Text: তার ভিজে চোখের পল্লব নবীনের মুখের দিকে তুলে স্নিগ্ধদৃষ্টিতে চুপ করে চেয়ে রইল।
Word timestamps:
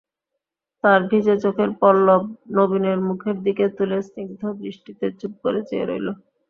তার 0.83 0.99
ভিজে 1.09 1.35
চোখের 1.43 1.69
পল্লব 1.81 2.23
নবীনের 2.57 2.99
মুখের 3.07 3.37
দিকে 3.45 3.65
তুলে 3.77 3.97
স্নিগ্ধদৃষ্টিতে 4.07 5.05
চুপ 5.19 5.33
করে 5.43 5.59
চেয়ে 5.69 5.85
রইল। 5.85 6.07